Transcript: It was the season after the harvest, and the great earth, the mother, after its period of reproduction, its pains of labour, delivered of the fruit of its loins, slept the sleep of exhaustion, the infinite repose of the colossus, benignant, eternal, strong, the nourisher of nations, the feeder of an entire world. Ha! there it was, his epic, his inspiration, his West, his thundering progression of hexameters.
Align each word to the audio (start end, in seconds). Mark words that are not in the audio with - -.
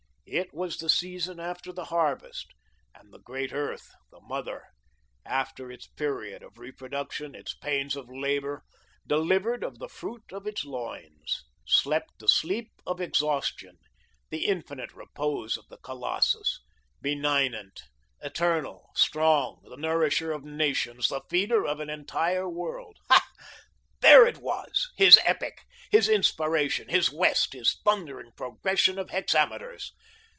It 0.33 0.53
was 0.53 0.77
the 0.77 0.87
season 0.87 1.41
after 1.41 1.73
the 1.73 1.83
harvest, 1.85 2.53
and 2.95 3.11
the 3.11 3.19
great 3.19 3.51
earth, 3.51 3.91
the 4.11 4.21
mother, 4.21 4.63
after 5.25 5.69
its 5.69 5.87
period 5.87 6.41
of 6.41 6.57
reproduction, 6.57 7.35
its 7.35 7.53
pains 7.53 7.97
of 7.97 8.07
labour, 8.09 8.63
delivered 9.05 9.61
of 9.61 9.77
the 9.79 9.89
fruit 9.89 10.23
of 10.31 10.47
its 10.47 10.63
loins, 10.63 11.43
slept 11.65 12.11
the 12.19 12.29
sleep 12.29 12.71
of 12.87 13.01
exhaustion, 13.01 13.75
the 14.29 14.45
infinite 14.45 14.93
repose 14.93 15.57
of 15.57 15.67
the 15.67 15.79
colossus, 15.79 16.61
benignant, 17.01 17.81
eternal, 18.21 18.89
strong, 18.95 19.59
the 19.65 19.75
nourisher 19.75 20.31
of 20.31 20.45
nations, 20.45 21.09
the 21.09 21.19
feeder 21.29 21.65
of 21.67 21.81
an 21.81 21.89
entire 21.89 22.47
world. 22.47 22.99
Ha! 23.09 23.21
there 23.99 24.25
it 24.25 24.37
was, 24.37 24.93
his 24.95 25.19
epic, 25.25 25.59
his 25.91 26.07
inspiration, 26.07 26.87
his 26.87 27.11
West, 27.11 27.51
his 27.51 27.81
thundering 27.83 28.31
progression 28.37 28.97
of 28.97 29.09
hexameters. 29.09 29.91